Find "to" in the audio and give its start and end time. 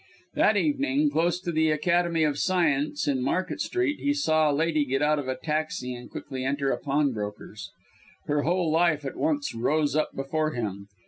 1.41-1.51